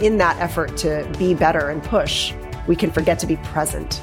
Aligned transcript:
in 0.00 0.18
that 0.18 0.38
effort 0.38 0.76
to 0.78 1.10
be 1.18 1.34
better 1.34 1.70
and 1.70 1.82
push, 1.82 2.32
we 2.66 2.76
can 2.76 2.90
forget 2.90 3.18
to 3.20 3.26
be 3.26 3.36
present. 3.36 4.00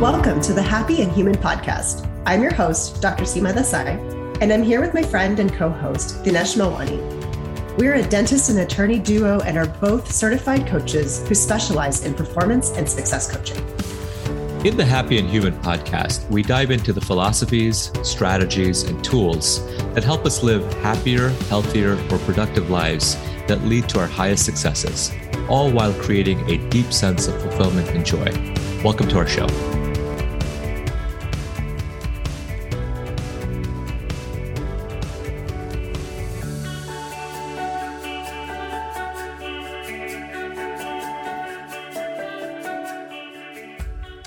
Welcome 0.00 0.40
to 0.42 0.52
the 0.54 0.62
Happy 0.62 1.02
and 1.02 1.12
Human 1.12 1.34
podcast. 1.34 2.06
I'm 2.24 2.42
your 2.42 2.54
host, 2.54 3.02
Dr. 3.02 3.24
Seema 3.24 3.52
Desai, 3.52 4.40
and 4.40 4.52
I'm 4.52 4.62
here 4.62 4.80
with 4.80 4.94
my 4.94 5.02
friend 5.02 5.38
and 5.38 5.52
co 5.52 5.68
host, 5.68 6.22
Dinesh 6.22 6.56
Melwani. 6.56 7.19
We're 7.80 7.94
a 7.94 8.02
dentist 8.02 8.50
and 8.50 8.58
attorney 8.58 8.98
duo 8.98 9.40
and 9.40 9.56
are 9.56 9.66
both 9.66 10.12
certified 10.12 10.66
coaches 10.66 11.26
who 11.26 11.34
specialize 11.34 12.04
in 12.04 12.12
performance 12.12 12.72
and 12.72 12.86
success 12.86 13.34
coaching. 13.34 13.56
In 14.66 14.76
the 14.76 14.84
Happy 14.84 15.18
and 15.18 15.26
Human 15.26 15.54
podcast, 15.62 16.28
we 16.28 16.42
dive 16.42 16.72
into 16.72 16.92
the 16.92 17.00
philosophies, 17.00 17.90
strategies, 18.02 18.82
and 18.82 19.02
tools 19.02 19.66
that 19.94 20.04
help 20.04 20.26
us 20.26 20.42
live 20.42 20.70
happier, 20.82 21.30
healthier, 21.48 21.94
or 22.12 22.18
productive 22.18 22.68
lives 22.68 23.16
that 23.48 23.64
lead 23.64 23.88
to 23.88 23.98
our 23.98 24.06
highest 24.06 24.44
successes, 24.44 25.10
all 25.48 25.72
while 25.72 25.94
creating 26.02 26.38
a 26.50 26.58
deep 26.68 26.92
sense 26.92 27.28
of 27.28 27.40
fulfillment 27.40 27.88
and 27.92 28.04
joy. 28.04 28.26
Welcome 28.84 29.08
to 29.08 29.16
our 29.16 29.26
show. 29.26 29.69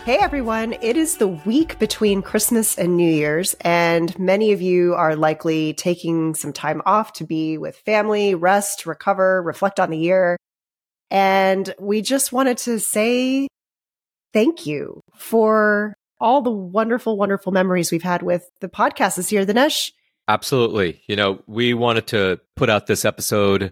Hey 0.06 0.18
everyone, 0.18 0.74
it 0.82 0.98
is 0.98 1.16
the 1.16 1.30
week 1.30 1.80
between 1.80 2.22
Christmas 2.22 2.78
and 2.78 2.98
New 2.98 3.10
Year's, 3.10 3.54
and 3.62 4.20
many 4.20 4.52
of 4.52 4.62
you 4.62 4.96
are 4.96 5.16
likely 5.16 5.74
taking 5.76 6.36
some 6.36 6.52
time 6.52 6.82
off 6.86 7.14
to 7.14 7.24
be 7.24 7.58
with 7.58 7.78
family, 7.78 8.36
rest, 8.36 8.86
recover, 8.86 9.42
reflect 9.42 9.80
on 9.80 9.92
the 9.92 9.98
year. 9.98 10.36
And 11.10 11.74
we 11.80 12.02
just 12.02 12.34
wanted 12.34 12.58
to 12.60 12.82
say 12.82 13.48
thank 14.34 14.66
you 14.66 15.00
for 15.16 15.94
all 16.20 16.42
the 16.42 16.52
wonderful, 16.52 17.16
wonderful 17.16 17.54
memories 17.54 17.90
we've 17.90 18.04
had 18.04 18.24
with 18.24 18.46
the 18.60 18.68
podcast 18.68 19.16
this 19.16 19.32
year. 19.32 19.46
Dinesh? 19.46 19.94
Absolutely. 20.28 21.02
You 21.08 21.16
know, 21.16 21.42
we 21.48 21.74
wanted 21.74 22.08
to 22.08 22.42
put 22.58 22.70
out 22.70 22.88
this 22.88 23.06
episode 23.06 23.72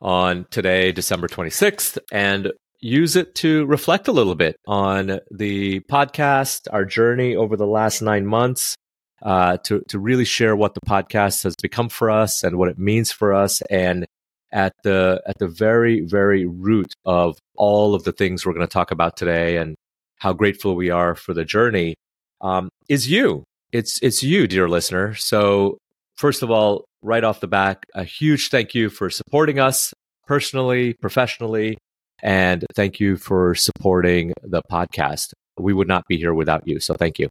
on 0.00 0.46
today, 0.48 0.92
December 0.92 1.26
26th, 1.26 1.98
and 2.12 2.52
use 2.82 3.14
it 3.14 3.34
to 3.36 3.64
reflect 3.66 4.08
a 4.08 4.12
little 4.12 4.34
bit 4.34 4.56
on 4.66 5.20
the 5.30 5.80
podcast, 5.80 6.66
our 6.70 6.84
journey 6.84 7.36
over 7.36 7.56
the 7.56 7.66
last 7.66 8.02
nine 8.02 8.26
months, 8.26 8.76
uh, 9.22 9.56
to 9.58 9.80
to 9.88 9.98
really 9.98 10.24
share 10.24 10.56
what 10.56 10.74
the 10.74 10.80
podcast 10.80 11.44
has 11.44 11.54
become 11.62 11.88
for 11.88 12.10
us 12.10 12.42
and 12.42 12.58
what 12.58 12.68
it 12.68 12.78
means 12.78 13.12
for 13.12 13.32
us, 13.32 13.62
and 13.70 14.04
at 14.50 14.74
the 14.82 15.22
at 15.26 15.38
the 15.38 15.48
very 15.48 16.00
very 16.00 16.44
root 16.44 16.92
of 17.04 17.38
all 17.56 17.94
of 17.94 18.04
the 18.04 18.12
things 18.12 18.44
we're 18.44 18.52
going 18.52 18.66
to 18.66 18.72
talk 18.72 18.90
about 18.90 19.16
today, 19.16 19.56
and 19.56 19.76
how 20.18 20.32
grateful 20.32 20.74
we 20.74 20.90
are 20.90 21.14
for 21.14 21.32
the 21.32 21.44
journey, 21.44 21.94
um, 22.40 22.68
is 22.88 23.08
you. 23.08 23.44
It's 23.70 24.00
it's 24.02 24.22
you, 24.22 24.46
dear 24.48 24.68
listener. 24.68 25.14
So 25.14 25.78
first 26.16 26.42
of 26.42 26.50
all, 26.50 26.84
right 27.00 27.22
off 27.24 27.40
the 27.40 27.48
back, 27.48 27.86
a 27.94 28.04
huge 28.04 28.50
thank 28.50 28.74
you 28.74 28.90
for 28.90 29.08
supporting 29.08 29.60
us 29.60 29.94
personally, 30.26 30.94
professionally, 30.94 31.78
and 32.22 32.64
thank 32.74 33.00
you 33.00 33.16
for 33.16 33.54
supporting 33.54 34.32
the 34.42 34.62
podcast. 34.70 35.32
We 35.58 35.72
would 35.72 35.88
not 35.88 36.04
be 36.08 36.16
here 36.16 36.32
without 36.32 36.66
you. 36.66 36.80
So 36.80 36.94
thank 36.94 37.18
you. 37.18 37.28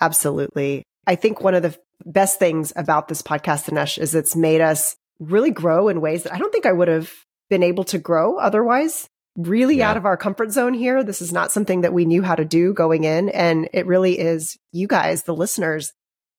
Absolutely. 0.00 0.84
I 1.06 1.16
think 1.16 1.40
one 1.40 1.54
of 1.54 1.62
the 1.62 1.76
best 2.04 2.38
things 2.38 2.72
about 2.76 3.08
this 3.08 3.22
podcast, 3.22 3.68
Dinesh, 3.68 3.98
is 3.98 4.14
it's 4.14 4.36
made 4.36 4.60
us 4.60 4.96
really 5.18 5.50
grow 5.50 5.88
in 5.88 6.00
ways 6.00 6.22
that 6.22 6.32
I 6.32 6.38
don't 6.38 6.52
think 6.52 6.66
I 6.66 6.72
would 6.72 6.88
have 6.88 7.12
been 7.50 7.62
able 7.62 7.84
to 7.84 7.98
grow 7.98 8.38
otherwise. 8.38 9.08
Really 9.36 9.78
yeah. 9.78 9.90
out 9.90 9.96
of 9.96 10.06
our 10.06 10.16
comfort 10.16 10.50
zone 10.50 10.74
here. 10.74 11.04
This 11.04 11.22
is 11.22 11.32
not 11.32 11.52
something 11.52 11.82
that 11.82 11.92
we 11.92 12.04
knew 12.04 12.22
how 12.22 12.34
to 12.34 12.44
do 12.44 12.72
going 12.72 13.04
in. 13.04 13.28
And 13.28 13.68
it 13.72 13.86
really 13.86 14.18
is 14.18 14.56
you 14.72 14.86
guys, 14.86 15.22
the 15.24 15.34
listeners, 15.34 15.92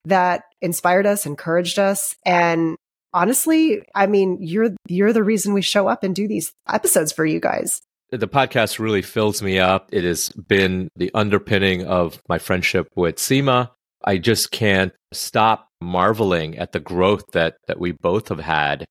that 0.05 0.43
inspired 0.61 1.05
us, 1.05 1.25
encouraged 1.25 1.79
us, 1.79 2.15
and 2.25 2.75
honestly, 3.13 3.83
I 3.95 4.07
mean, 4.07 4.37
you're 4.41 4.71
you're 4.87 5.13
the 5.13 5.23
reason 5.23 5.53
we 5.53 5.61
show 5.61 5.87
up 5.87 6.03
and 6.03 6.15
do 6.15 6.27
these 6.27 6.51
episodes 6.67 7.11
for 7.11 7.25
you 7.25 7.39
guys. 7.39 7.81
The 8.11 8.27
podcast 8.27 8.79
really 8.79 9.01
fills 9.01 9.41
me 9.41 9.59
up. 9.59 9.89
It 9.91 10.03
has 10.03 10.29
been 10.29 10.89
the 10.97 11.11
underpinning 11.13 11.85
of 11.85 12.21
my 12.27 12.39
friendship 12.39 12.87
with 12.95 13.15
Seema. 13.15 13.69
I 14.03 14.17
just 14.17 14.51
can't 14.51 14.91
stop 15.13 15.69
marveling 15.79 16.57
at 16.57 16.73
the 16.73 16.79
growth 16.79 17.23
that 17.33 17.55
that 17.67 17.79
we 17.79 17.93
both 17.93 18.29
have 18.29 18.39
had 18.39 18.85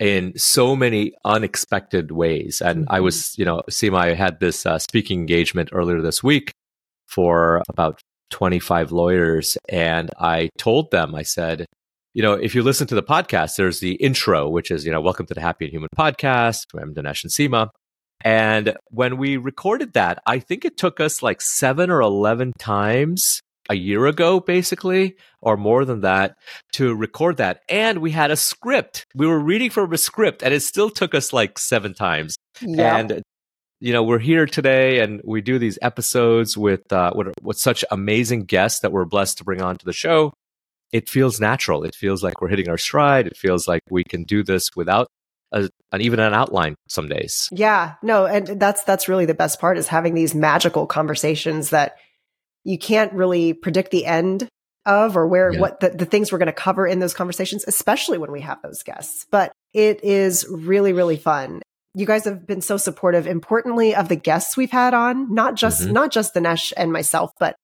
in 0.00 0.36
so 0.36 0.74
many 0.74 1.12
unexpected 1.24 2.10
ways. 2.10 2.60
And 2.60 2.84
mm-hmm. 2.84 2.94
I 2.94 3.00
was, 3.00 3.36
you 3.38 3.44
know, 3.44 3.62
Seema, 3.70 3.98
I 3.98 4.14
had 4.14 4.40
this 4.40 4.66
uh, 4.66 4.78
speaking 4.78 5.20
engagement 5.20 5.70
earlier 5.72 6.00
this 6.00 6.22
week 6.22 6.52
for 7.06 7.62
about 7.68 8.00
25 8.30 8.90
lawyers. 8.90 9.56
And 9.68 10.10
I 10.18 10.50
told 10.58 10.90
them, 10.90 11.14
I 11.14 11.22
said, 11.22 11.66
you 12.14 12.22
know, 12.22 12.34
if 12.34 12.54
you 12.54 12.62
listen 12.62 12.86
to 12.86 12.94
the 12.94 13.02
podcast, 13.02 13.56
there's 13.56 13.80
the 13.80 13.94
intro, 13.94 14.48
which 14.48 14.70
is, 14.70 14.86
you 14.86 14.92
know, 14.92 15.00
welcome 15.00 15.26
to 15.26 15.34
the 15.34 15.40
Happy 15.40 15.64
and 15.64 15.72
Human 15.72 15.88
podcast. 15.98 16.66
I'm 16.80 16.94
Dinesh 16.94 17.24
and 17.24 17.32
Seema. 17.32 17.70
And 18.24 18.76
when 18.86 19.16
we 19.16 19.36
recorded 19.36 19.94
that, 19.94 20.22
I 20.24 20.38
think 20.38 20.64
it 20.64 20.76
took 20.76 21.00
us 21.00 21.24
like 21.24 21.40
seven 21.40 21.90
or 21.90 22.00
11 22.00 22.52
times 22.56 23.40
a 23.68 23.74
year 23.74 24.06
ago, 24.06 24.38
basically, 24.38 25.16
or 25.40 25.56
more 25.56 25.84
than 25.84 26.02
that, 26.02 26.36
to 26.74 26.94
record 26.94 27.38
that. 27.38 27.62
And 27.68 27.98
we 27.98 28.12
had 28.12 28.30
a 28.30 28.36
script. 28.36 29.04
We 29.16 29.26
were 29.26 29.40
reading 29.40 29.70
from 29.70 29.92
a 29.92 29.98
script, 29.98 30.44
and 30.44 30.54
it 30.54 30.60
still 30.60 30.90
took 30.90 31.16
us 31.16 31.32
like 31.32 31.58
seven 31.58 31.94
times. 31.94 32.36
Yeah. 32.60 32.96
And 32.96 33.22
you 33.80 33.92
know, 33.92 34.04
we're 34.04 34.20
here 34.20 34.46
today, 34.46 35.00
and 35.00 35.20
we 35.24 35.40
do 35.40 35.58
these 35.58 35.80
episodes 35.82 36.56
with 36.56 36.92
uh, 36.92 37.10
with, 37.14 37.34
with 37.42 37.58
such 37.58 37.84
amazing 37.90 38.44
guests 38.44 38.80
that 38.80 38.92
we're 38.92 39.04
blessed 39.04 39.38
to 39.38 39.44
bring 39.44 39.60
on 39.60 39.76
to 39.78 39.84
the 39.84 39.92
show 39.92 40.32
it 40.92 41.08
feels 41.08 41.40
natural. 41.40 41.84
It 41.84 41.94
feels 41.94 42.22
like 42.22 42.40
we're 42.40 42.48
hitting 42.48 42.68
our 42.68 42.78
stride. 42.78 43.26
It 43.26 43.36
feels 43.36 43.66
like 43.66 43.82
we 43.90 44.04
can 44.04 44.24
do 44.24 44.42
this 44.42 44.70
without 44.76 45.08
a, 45.52 45.68
an 45.92 46.00
even 46.00 46.20
an 46.20 46.34
outline 46.34 46.74
some 46.88 47.08
days. 47.08 47.48
Yeah, 47.52 47.94
no, 48.02 48.26
and 48.26 48.60
that's 48.60 48.84
that's 48.84 49.08
really 49.08 49.26
the 49.26 49.34
best 49.34 49.60
part 49.60 49.78
is 49.78 49.88
having 49.88 50.14
these 50.14 50.34
magical 50.34 50.86
conversations 50.86 51.70
that 51.70 51.96
you 52.64 52.78
can't 52.78 53.12
really 53.12 53.52
predict 53.52 53.90
the 53.90 54.06
end 54.06 54.48
of 54.86 55.16
or 55.16 55.26
where 55.26 55.52
yeah. 55.52 55.60
what 55.60 55.80
the, 55.80 55.90
the 55.90 56.04
things 56.04 56.30
we're 56.30 56.38
going 56.38 56.46
to 56.46 56.52
cover 56.52 56.86
in 56.86 56.98
those 56.98 57.14
conversations, 57.14 57.64
especially 57.66 58.18
when 58.18 58.32
we 58.32 58.40
have 58.40 58.60
those 58.62 58.82
guests. 58.82 59.26
But 59.30 59.52
it 59.72 60.02
is 60.04 60.46
really, 60.50 60.92
really 60.92 61.16
fun. 61.16 61.62
You 61.94 62.06
guys 62.06 62.24
have 62.24 62.46
been 62.46 62.60
so 62.60 62.76
supportive, 62.76 63.26
importantly, 63.26 63.94
of 63.94 64.08
the 64.08 64.16
guests 64.16 64.56
we've 64.56 64.70
had 64.70 64.94
on, 64.94 65.32
not 65.32 65.54
just 65.54 65.82
mm-hmm. 65.82 65.92
not 65.92 66.10
just 66.10 66.34
Dinesh 66.34 66.72
and 66.76 66.92
myself, 66.92 67.30
but 67.38 67.54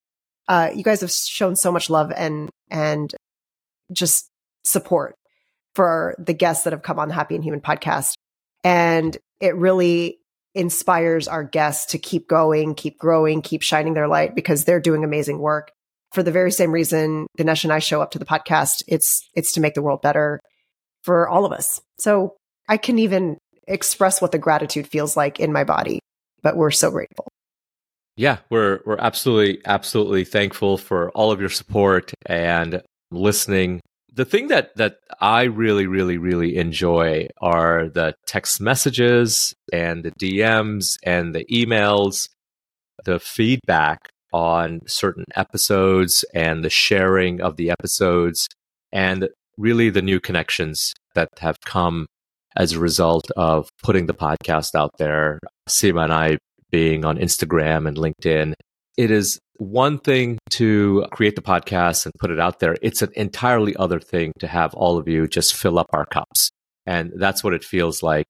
uh, 0.47 0.69
you 0.73 0.83
guys 0.83 1.01
have 1.01 1.11
shown 1.11 1.55
so 1.55 1.71
much 1.71 1.89
love 1.89 2.11
and 2.15 2.49
and 2.69 3.13
just 3.91 4.29
support 4.63 5.15
for 5.75 6.15
the 6.17 6.33
guests 6.33 6.63
that 6.63 6.73
have 6.73 6.81
come 6.81 6.99
on 6.99 7.07
the 7.07 7.13
Happy 7.13 7.35
and 7.35 7.43
Human 7.43 7.61
podcast. 7.61 8.13
And 8.63 9.17
it 9.39 9.55
really 9.55 10.19
inspires 10.53 11.27
our 11.27 11.43
guests 11.43 11.91
to 11.93 11.97
keep 11.97 12.27
going, 12.27 12.75
keep 12.75 12.97
growing, 12.97 13.41
keep 13.41 13.61
shining 13.61 13.93
their 13.93 14.07
light 14.07 14.35
because 14.35 14.65
they're 14.65 14.81
doing 14.81 15.03
amazing 15.03 15.39
work. 15.39 15.71
For 16.11 16.23
the 16.23 16.31
very 16.31 16.51
same 16.51 16.71
reason 16.71 17.27
Dinesh 17.37 17.63
and 17.63 17.71
I 17.71 17.79
show 17.79 18.01
up 18.01 18.11
to 18.11 18.19
the 18.19 18.25
podcast, 18.25 18.83
it's 18.87 19.27
it's 19.33 19.53
to 19.53 19.61
make 19.61 19.75
the 19.75 19.81
world 19.81 20.01
better 20.01 20.41
for 21.03 21.27
all 21.29 21.45
of 21.45 21.53
us. 21.53 21.79
So 21.99 22.35
I 22.67 22.77
can 22.77 22.99
even 22.99 23.37
express 23.67 24.21
what 24.21 24.33
the 24.33 24.37
gratitude 24.37 24.87
feels 24.87 25.15
like 25.15 25.39
in 25.39 25.53
my 25.53 25.63
body, 25.63 25.99
but 26.43 26.57
we're 26.57 26.71
so 26.71 26.91
grateful. 26.91 27.27
Yeah, 28.17 28.37
we're 28.49 28.79
we're 28.85 28.99
absolutely 28.99 29.61
absolutely 29.65 30.25
thankful 30.25 30.77
for 30.77 31.11
all 31.11 31.31
of 31.31 31.39
your 31.39 31.49
support 31.49 32.13
and 32.25 32.81
listening. 33.09 33.81
The 34.13 34.25
thing 34.25 34.49
that 34.49 34.75
that 34.75 34.97
I 35.21 35.43
really 35.43 35.87
really 35.87 36.17
really 36.17 36.57
enjoy 36.57 37.27
are 37.41 37.89
the 37.89 38.13
text 38.27 38.59
messages 38.59 39.53
and 39.71 40.03
the 40.03 40.11
DMs 40.11 40.97
and 41.03 41.33
the 41.33 41.45
emails, 41.45 42.27
the 43.05 43.19
feedback 43.19 44.09
on 44.33 44.81
certain 44.87 45.25
episodes 45.35 46.25
and 46.33 46.63
the 46.63 46.69
sharing 46.69 47.41
of 47.41 47.57
the 47.57 47.69
episodes 47.69 48.47
and 48.91 49.29
really 49.57 49.89
the 49.89 50.01
new 50.01 50.19
connections 50.19 50.93
that 51.15 51.29
have 51.39 51.57
come 51.65 52.05
as 52.57 52.73
a 52.73 52.79
result 52.79 53.29
of 53.37 53.69
putting 53.83 54.07
the 54.07 54.13
podcast 54.13 54.75
out 54.75 54.91
there. 54.97 55.39
Seema 55.69 56.03
and 56.03 56.13
I 56.13 56.37
being 56.71 57.05
on 57.05 57.17
Instagram 57.17 57.87
and 57.87 57.97
LinkedIn. 57.97 58.53
It 58.97 59.11
is 59.11 59.39
one 59.57 59.99
thing 59.99 60.39
to 60.51 61.05
create 61.11 61.35
the 61.35 61.41
podcast 61.41 62.05
and 62.05 62.13
put 62.19 62.31
it 62.31 62.39
out 62.39 62.59
there. 62.59 62.75
It's 62.81 63.01
an 63.01 63.11
entirely 63.15 63.75
other 63.75 63.99
thing 63.99 64.33
to 64.39 64.47
have 64.47 64.73
all 64.73 64.97
of 64.97 65.07
you 65.07 65.27
just 65.27 65.55
fill 65.55 65.77
up 65.77 65.87
our 65.93 66.05
cups. 66.05 66.49
And 66.85 67.11
that's 67.15 67.43
what 67.43 67.53
it 67.53 67.63
feels 67.63 68.01
like 68.01 68.25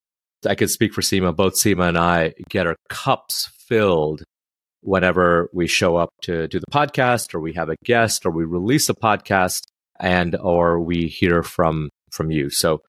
I 0.46 0.56
could 0.56 0.70
speak 0.70 0.94
for 0.94 1.02
Seema, 1.02 1.36
both 1.36 1.54
Seema 1.54 1.90
and 1.90 1.98
I 1.98 2.34
get 2.50 2.68
our 2.68 2.76
cups 2.90 3.50
filled 3.68 4.24
whenever 4.82 5.50
we 5.54 5.68
show 5.68 5.96
up 5.96 6.10
to 6.24 6.48
do 6.48 6.60
the 6.60 6.66
podcast 6.72 7.34
or 7.34 7.40
we 7.40 7.54
have 7.54 7.70
a 7.70 7.76
guest 7.86 8.26
or 8.26 8.32
we 8.32 8.44
release 8.44 8.90
a 8.90 8.96
podcast 8.96 9.62
and 10.00 10.36
or 10.36 10.80
we 10.80 11.08
hear 11.08 11.44
from 11.44 11.90
from 12.12 12.32
you. 12.32 12.50
So 12.50 12.82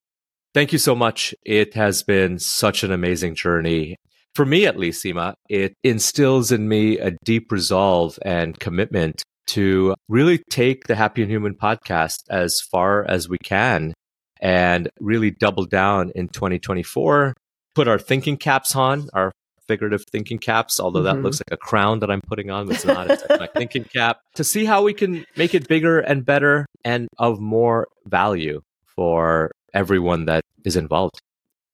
thank 0.55 0.72
you 0.72 0.78
so 0.78 0.94
much. 0.94 1.34
It 1.44 1.75
has 1.75 2.02
been 2.02 2.38
such 2.38 2.82
an 2.82 2.90
amazing 2.90 3.34
journey. 3.34 3.96
For 4.34 4.46
me 4.46 4.67
at 4.67 4.79
least, 4.79 5.05
Seema, 5.05 5.34
it 5.49 5.75
instills 5.84 6.52
in 6.52 6.69
me 6.69 6.99
a 6.99 7.12
deep 7.25 7.52
resolve 7.52 8.19
and 8.25 8.58
commitment 8.58 9.23
to 9.49 9.94
really 10.08 10.43
take 10.50 10.87
the 10.87 10.94
Happy 10.94 11.23
and 11.23 11.31
Human 11.31 11.55
podcast 11.55 12.23
as 12.31 12.61
far 12.61 13.05
as 13.05 13.29
we 13.29 13.37
can 13.38 13.93
and 14.40 14.88
really 15.00 15.31
double 15.31 15.67
down 15.67 16.11
in 16.14 16.29
2024, 16.29 17.34
put 17.75 17.88
our 17.88 17.99
thinking 17.99 18.37
caps 18.37 18.75
on, 18.75 19.08
our 19.12 19.32
figurative 19.69 20.05
thinking 20.11 20.38
caps, 20.38 20.81
although 20.81 21.00
mm-hmm. 21.00 21.17
that 21.17 21.23
looks 21.23 21.40
like 21.40 21.52
a 21.52 21.56
crown 21.56 22.00
that 22.00 22.11
I'm 22.11 22.23
putting 22.23 22.50
on, 22.50 22.67
but 22.67 22.76
it's 22.76 22.84
not. 22.84 23.11
It's 23.11 23.25
my 23.29 23.49
thinking 23.55 23.84
cap 23.84 24.19
to 24.34 24.44
see 24.44 24.64
how 24.64 24.82
we 24.82 24.94
can 24.94 25.25
make 25.37 25.55
it 25.55 25.69
bigger 25.69 26.00
and 26.00 26.25
better 26.25 26.67
and 26.84 27.08
of 27.19 27.38
more 27.40 27.87
value 28.06 28.62
for 28.87 29.50
everyone 29.73 30.25
that 30.26 30.43
is 30.64 30.76
involved. 30.76 31.20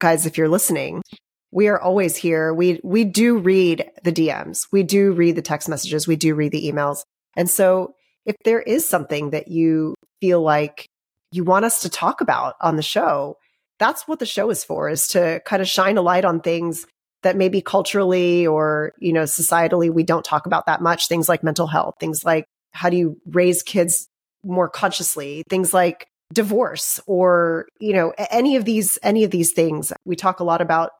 Guys, 0.00 0.26
if 0.26 0.36
you're 0.36 0.48
listening, 0.48 1.02
we 1.50 1.68
are 1.68 1.80
always 1.80 2.16
here. 2.16 2.52
We 2.52 2.80
we 2.82 3.04
do 3.04 3.38
read 3.38 3.90
the 4.04 4.12
DMs. 4.12 4.66
We 4.70 4.82
do 4.82 5.12
read 5.12 5.36
the 5.36 5.42
text 5.42 5.68
messages. 5.68 6.06
We 6.06 6.16
do 6.16 6.34
read 6.34 6.52
the 6.52 6.70
emails. 6.70 7.02
And 7.36 7.48
so 7.48 7.94
if 8.26 8.36
there 8.44 8.60
is 8.60 8.88
something 8.88 9.30
that 9.30 9.48
you 9.48 9.94
feel 10.20 10.42
like 10.42 10.86
you 11.32 11.44
want 11.44 11.64
us 11.64 11.82
to 11.82 11.88
talk 11.88 12.20
about 12.20 12.54
on 12.60 12.76
the 12.76 12.82
show, 12.82 13.36
that's 13.78 14.06
what 14.06 14.18
the 14.18 14.26
show 14.26 14.50
is 14.50 14.64
for, 14.64 14.88
is 14.88 15.08
to 15.08 15.40
kind 15.46 15.62
of 15.62 15.68
shine 15.68 15.96
a 15.96 16.02
light 16.02 16.24
on 16.24 16.40
things 16.40 16.84
that 17.22 17.36
maybe 17.36 17.60
culturally 17.60 18.46
or, 18.46 18.92
you 18.98 19.12
know, 19.12 19.24
societally 19.24 19.92
we 19.92 20.02
don't 20.02 20.24
talk 20.24 20.46
about 20.46 20.66
that 20.66 20.82
much. 20.82 21.08
Things 21.08 21.28
like 21.28 21.42
mental 21.42 21.66
health, 21.66 21.94
things 21.98 22.24
like 22.24 22.44
how 22.72 22.90
do 22.90 22.96
you 22.96 23.16
raise 23.26 23.62
kids 23.62 24.08
more 24.44 24.68
consciously, 24.68 25.42
things 25.48 25.72
like 25.72 26.06
divorce 26.32 27.00
or, 27.06 27.66
you 27.80 27.94
know, 27.94 28.12
any 28.30 28.56
of 28.56 28.64
these, 28.64 28.98
any 29.02 29.24
of 29.24 29.30
these 29.30 29.52
things. 29.52 29.92
We 30.04 30.14
talk 30.16 30.40
a 30.40 30.44
lot 30.44 30.60
about 30.60 30.90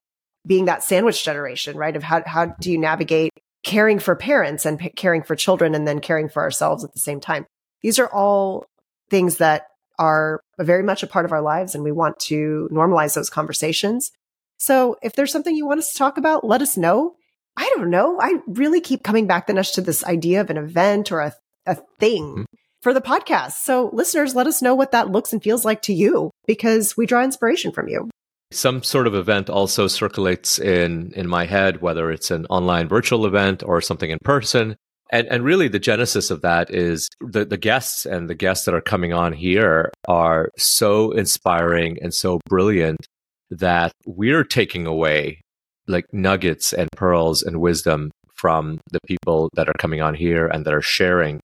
being 0.49 0.65
that 0.65 0.83
sandwich 0.83 1.25
generation, 1.25 1.77
right? 1.77 1.95
Of 1.95 2.03
how, 2.03 2.23
how 2.27 2.47
do 2.47 2.73
you 2.73 2.79
navigate 2.79 3.31
caring 3.65 3.99
for 3.99 4.17
parents 4.17 4.65
and 4.65 4.79
p- 4.79 4.91
caring 4.91 5.23
for 5.23 5.37
children 5.37 5.75
and 5.75 5.87
then 5.87 6.01
caring 6.01 6.29
for 6.29 6.43
ourselves 6.43 6.85
at 6.85 6.93
the 6.93 7.01
same 7.01 7.21
time. 7.21 7.47
These 7.83 7.99
are 7.99 8.09
all 8.09 8.65
things 9.11 9.37
that 9.37 9.67
are 9.99 10.41
very 10.59 10.83
much 10.83 11.03
a 11.03 11.07
part 11.07 11.25
of 11.25 11.33
our 11.33 11.43
lives 11.43 11.75
and 11.75 11.85
we 11.85 11.93
want 11.93 12.19
to 12.19 12.69
normalize 12.73 13.15
those 13.15 13.31
conversations. 13.31 14.11
So 14.57 14.97
if 15.03 15.15
there's 15.15 15.33
something 15.33 15.55
you 15.55 15.67
want 15.67 15.81
us 15.81 15.93
to 15.93 15.99
talk 15.99 16.19
about, 16.19 16.45
let 16.45 16.63
us 16.63 16.77
know. 16.77 17.15
I 17.57 17.71
don't 17.75 17.91
know. 17.91 18.19
I 18.21 18.39
really 18.47 18.81
keep 18.81 19.03
coming 19.03 19.27
back 19.27 19.47
then 19.47 19.63
to 19.63 19.81
this 19.81 20.05
idea 20.05 20.41
of 20.41 20.51
an 20.51 20.57
event 20.57 21.11
or 21.11 21.21
a, 21.21 21.35
a 21.67 21.77
thing 21.99 22.25
mm-hmm. 22.25 22.43
for 22.81 22.95
the 22.95 23.01
podcast. 23.01 23.53
So 23.65 23.91
listeners, 23.93 24.35
let 24.35 24.47
us 24.47 24.63
know 24.63 24.75
what 24.75 24.93
that 24.93 25.11
looks 25.11 25.33
and 25.33 25.43
feels 25.43 25.65
like 25.65 25.83
to 25.83 25.93
you 25.93 26.31
because 26.47 26.97
we 26.97 27.07
draw 27.07 27.23
inspiration 27.23 27.73
from 27.73 27.89
you. 27.89 28.09
Some 28.51 28.83
sort 28.83 29.07
of 29.07 29.15
event 29.15 29.51
also 29.51 29.89
circulates 29.89 30.59
in 30.59 31.13
in 31.15 31.29
my 31.29 31.45
head, 31.45 31.83
whether 31.83 32.11
it's 32.11 32.31
an 32.31 32.47
online 32.47 32.89
virtual 32.89 33.27
event 33.27 33.63
or 33.63 33.81
something 33.81 34.11
in 34.11 34.19
person. 34.25 34.77
And 35.11 35.27
and 35.29 35.45
really 35.45 35.69
the 35.69 35.79
genesis 35.79 36.31
of 36.31 36.43
that 36.43 36.71
is 36.71 37.09
the, 37.21 37.45
the 37.45 37.57
guests 37.57 38.07
and 38.07 38.29
the 38.29 38.35
guests 38.35 38.65
that 38.65 38.75
are 38.75 38.81
coming 38.81 39.13
on 39.13 39.33
here 39.33 39.91
are 40.07 40.51
so 40.57 41.11
inspiring 41.13 41.99
and 42.01 42.13
so 42.13 42.41
brilliant 42.47 43.07
that 43.51 43.93
we're 44.07 44.45
taking 44.45 44.87
away 44.87 45.41
like 45.87 46.07
nuggets 46.13 46.73
and 46.73 46.89
pearls 46.97 47.43
and 47.43 47.61
wisdom 47.61 48.11
from 48.35 48.81
the 48.93 49.01
people 49.07 49.51
that 49.55 49.69
are 49.69 49.79
coming 49.79 50.01
on 50.01 50.15
here 50.15 50.47
and 50.47 50.65
that 50.65 50.75
are 50.75 50.83
sharing. 50.83 51.41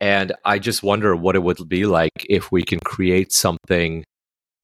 And 0.00 0.32
I 0.44 0.58
just 0.58 0.82
wonder 0.82 1.16
what 1.16 1.34
it 1.34 1.42
would 1.42 1.68
be 1.68 1.84
like 1.84 2.24
if 2.28 2.52
we 2.52 2.62
can 2.62 2.78
create 2.84 3.32
something 3.32 4.04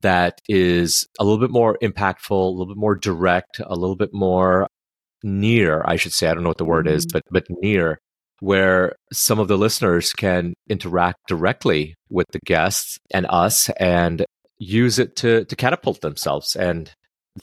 that 0.05 0.41
is 0.49 1.09
a 1.19 1.25
little 1.25 1.41
bit 1.41 1.51
more 1.51 1.77
impactful, 1.83 2.31
a 2.31 2.51
little 2.51 2.67
bit 2.67 2.77
more 2.77 2.95
direct, 2.95 3.61
a 3.65 3.75
little 3.75 3.97
bit 3.97 4.11
more 4.13 4.69
near, 5.23 5.83
I 5.85 5.97
should 5.97 6.13
say. 6.13 6.29
I 6.29 6.35
don't 6.35 6.43
know 6.43 6.51
what 6.51 6.59
the 6.59 6.65
word 6.65 6.87
mm-hmm. 6.87 6.97
is, 6.97 7.07
but 7.07 7.23
but 7.31 7.47
near 7.49 7.99
where 8.41 8.95
some 9.13 9.39
of 9.39 9.49
the 9.49 9.57
listeners 9.57 10.13
can 10.13 10.53
interact 10.69 11.19
directly 11.27 11.95
with 12.11 12.27
the 12.33 12.41
guests 12.45 12.99
and 13.13 13.27
us 13.31 13.71
and 13.81 14.25
use 14.59 14.99
it 14.99 15.17
to 15.17 15.45
to 15.47 15.57
catapult 15.57 16.03
themselves 16.03 16.55
and 16.55 16.93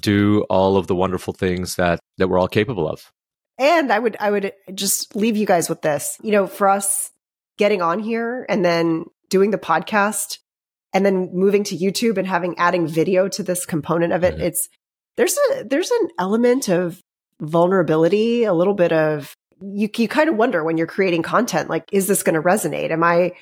do 0.01 0.45
all 0.49 0.77
of 0.77 0.87
the 0.87 0.95
wonderful 0.95 1.33
things 1.33 1.75
that 1.75 1.99
that 2.17 2.27
we're 2.27 2.39
all 2.39 2.47
capable 2.47 2.87
of. 2.87 3.11
And 3.57 3.91
I 3.91 3.99
would 3.99 4.15
I 4.19 4.29
would 4.31 4.53
just 4.73 5.15
leave 5.15 5.35
you 5.35 5.45
guys 5.45 5.67
with 5.67 5.81
this. 5.81 6.17
You 6.21 6.31
know, 6.31 6.47
for 6.47 6.69
us 6.69 7.11
getting 7.57 7.81
on 7.81 7.99
here 7.99 8.45
and 8.47 8.63
then 8.63 9.05
doing 9.29 9.49
the 9.51 9.57
podcast 9.57 10.37
and 10.93 11.05
then 11.05 11.29
moving 11.33 11.63
to 11.65 11.77
YouTube 11.77 12.17
and 12.17 12.27
having 12.27 12.57
adding 12.57 12.87
video 12.87 13.27
to 13.29 13.43
this 13.43 13.65
component 13.65 14.13
of 14.13 14.23
it, 14.23 14.35
mm-hmm. 14.35 14.43
it's 14.43 14.69
there's 15.17 15.37
a 15.51 15.63
there's 15.63 15.91
an 15.91 16.09
element 16.19 16.69
of 16.69 17.01
vulnerability, 17.39 18.43
a 18.43 18.53
little 18.53 18.73
bit 18.73 18.91
of 18.91 19.33
you 19.61 19.89
you 19.95 20.07
kind 20.07 20.29
of 20.29 20.35
wonder 20.35 20.63
when 20.63 20.77
you're 20.77 20.87
creating 20.87 21.21
content 21.21 21.69
like 21.69 21.85
is 21.91 22.07
this 22.07 22.23
going 22.23 22.35
to 22.35 22.41
resonate? 22.41 22.91
Am 22.91 23.03
I 23.03 23.33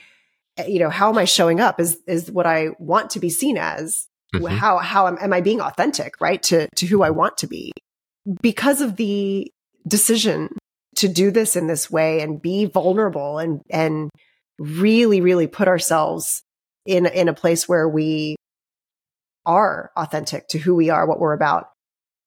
you 0.68 0.80
know, 0.80 0.90
how 0.90 1.10
am 1.10 1.18
I 1.18 1.26
showing 1.26 1.60
up 1.60 1.80
is 1.80 2.00
is 2.08 2.32
what 2.32 2.46
I 2.46 2.70
want 2.80 3.12
to 3.12 3.20
be 3.20 3.30
seen 3.30 3.58
as. 3.58 4.08
Mm-hmm. 4.36 4.46
How 4.58 4.78
how 4.78 5.08
am, 5.08 5.18
am 5.20 5.34
I 5.34 5.42
being 5.42 5.62
authentic, 5.62 6.20
right? 6.20 6.42
To 6.44 6.68
to 6.76 6.86
who 6.86 7.02
I 7.02 7.10
want 7.10 7.38
to 7.38 7.48
be. 7.48 7.72
Because 8.42 8.82
of 8.82 8.96
the 8.96 9.52
decision 9.88 10.50
to 10.98 11.08
do 11.08 11.32
this 11.32 11.56
in 11.56 11.68
this 11.68 11.90
way 11.90 12.22
and 12.22 12.42
be 12.42 12.66
vulnerable 12.66 13.38
and 13.40 13.62
and 13.70 14.10
really 14.60 15.22
really 15.22 15.48
put 15.48 15.68
ourselves 15.68 16.44
in 16.86 17.06
in 17.06 17.28
a 17.28 17.34
place 17.34 17.68
where 17.68 17.88
we 17.88 18.36
are 19.46 19.92
authentic 19.96 20.48
to 20.50 20.60
who 20.60 20.76
we 20.76 20.90
are, 20.90 21.08
what 21.08 21.20
we're 21.20 21.34
about. 21.34 21.72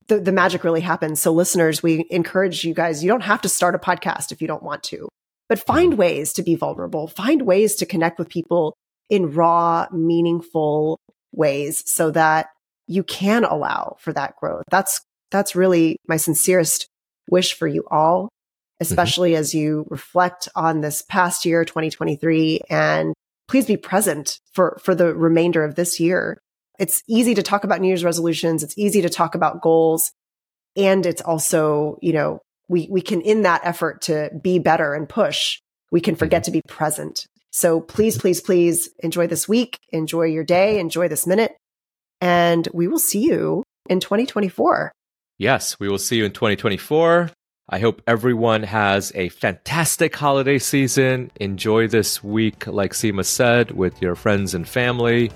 The, 0.09 0.19
the 0.19 0.33
magic 0.33 0.65
really 0.65 0.81
happens. 0.81 1.21
So 1.21 1.33
listeners, 1.33 1.83
we 1.83 2.07
encourage 2.11 2.65
you 2.65 2.75
guys, 2.75 3.03
you 3.03 3.09
don't 3.09 3.21
have 3.23 3.43
to 3.43 3.49
start 3.49 3.75
a 3.75 3.79
podcast 3.79 4.33
if 4.33 4.41
you 4.41 4.49
don't 4.49 4.63
want 4.63 4.83
to, 4.85 5.09
but 5.49 5.65
find 5.65 5.95
ways 5.95 6.33
to 6.35 6.43
be 6.43 6.57
vulnerable, 6.57 7.07
find 7.07 7.43
ways 7.43 7.77
to 7.77 7.87
connect 7.87 8.19
with 8.19 8.29
people 8.29 8.75
in 9.09 9.33
raw, 9.33 9.87
meaningful 9.93 10.99
ways 11.33 11.83
so 11.87 12.11
that 12.11 12.49
you 12.89 13.05
can 13.05 13.45
allow 13.45 13.97
for 14.01 14.13
that 14.13 14.35
growth. 14.41 14.65
That's, 14.71 15.01
that's 15.31 15.55
really 15.55 15.97
my 16.09 16.17
sincerest 16.17 16.89
wish 17.31 17.55
for 17.55 17.69
you 17.69 17.85
all, 17.91 18.25
mm-hmm. 18.25 18.83
especially 18.83 19.31
mm-hmm. 19.33 19.41
as 19.41 19.55
you 19.55 19.87
reflect 19.89 20.49
on 20.57 20.81
this 20.81 21.03
past 21.03 21.45
year, 21.45 21.65
2023, 21.65 22.63
and 22.69 23.15
please 23.53 23.67
be 23.67 23.77
present 23.77 24.41
for, 24.55 24.81
for 24.83 24.95
the 24.95 25.15
remainder 25.15 25.63
of 25.63 25.75
this 25.75 26.01
year. 26.01 26.39
It's 26.79 27.03
easy 27.07 27.35
to 27.35 27.43
talk 27.43 27.65
about 27.65 27.83
New 27.83 27.89
Year's 27.89 28.03
resolutions. 28.03 28.63
It's 28.63 28.79
easy 28.79 29.03
to 29.03 29.11
talk 29.11 29.35
about 29.35 29.61
goals. 29.61 30.11
And 30.75 31.05
it's 31.05 31.21
also, 31.21 31.99
you 32.01 32.15
know, 32.15 32.39
we, 32.71 32.89
we 32.91 33.03
can, 33.03 33.21
in 33.21 33.43
that 33.43 33.61
effort 33.63 34.01
to 34.03 34.31
be 34.43 34.59
better 34.59 34.95
and 34.95 35.07
push, 35.07 35.59
we 35.91 36.01
can 36.01 36.17
forget 36.17 36.45
mm-hmm. 36.45 36.53
to 36.53 36.63
be 36.63 36.63
present. 36.67 37.27
So 37.51 37.83
please, 37.83 38.17
please, 38.17 38.41
please 38.41 38.89
enjoy 39.01 39.27
this 39.27 39.47
week, 39.47 39.79
enjoy 39.91 40.29
your 40.29 40.45
day, 40.45 40.79
enjoy 40.79 41.09
this 41.09 41.27
minute, 41.27 41.55
and 42.23 42.67
we 42.73 42.89
will 42.89 42.99
see 42.99 43.21
you 43.21 43.65
in 43.91 44.01
2024. 44.01 44.93
Yes, 45.37 45.79
we 45.79 45.91
will 45.91 45.99
see 45.99 46.17
you 46.17 46.25
in 46.25 46.33
2024. 46.33 47.29
I 47.73 47.79
hope 47.79 48.03
everyone 48.07 48.65
has 48.65 49.13
a 49.15 49.31
fantastic 49.31 50.15
holiday 50.15 50.59
season. 50.59 51.31
Enjoy 51.41 51.89
this 51.89 52.23
week, 52.23 52.67
like 52.67 52.93
Seema 52.93 53.25
said, 53.25 53.71
with 53.71 54.03
your 54.03 54.15
friends 54.15 54.53
and 54.53 54.69
family. 54.69 55.33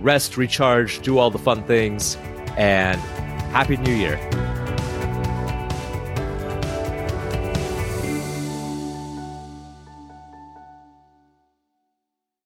Rest, 0.00 0.36
recharge, 0.36 1.00
do 1.00 1.18
all 1.18 1.32
the 1.32 1.40
fun 1.40 1.64
things, 1.64 2.16
and 2.56 3.00
Happy 3.50 3.78
New 3.78 3.94
Year. 3.94 4.16